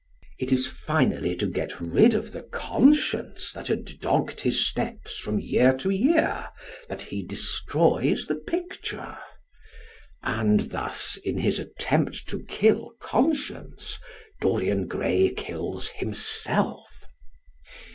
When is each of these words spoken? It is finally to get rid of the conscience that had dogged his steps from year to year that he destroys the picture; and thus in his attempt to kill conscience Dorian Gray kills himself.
It 0.39 0.51
is 0.51 0.65
finally 0.65 1.35
to 1.35 1.45
get 1.45 1.79
rid 1.79 2.15
of 2.15 2.31
the 2.31 2.41
conscience 2.41 3.51
that 3.51 3.67
had 3.67 3.99
dogged 3.99 4.41
his 4.41 4.65
steps 4.65 5.19
from 5.19 5.39
year 5.39 5.77
to 5.77 5.91
year 5.91 6.49
that 6.89 7.03
he 7.03 7.21
destroys 7.21 8.25
the 8.25 8.33
picture; 8.33 9.15
and 10.23 10.61
thus 10.71 11.17
in 11.17 11.37
his 11.37 11.59
attempt 11.59 12.27
to 12.29 12.41
kill 12.45 12.93
conscience 12.99 13.99
Dorian 14.41 14.87
Gray 14.87 15.29
kills 15.37 15.89
himself. 15.89 17.05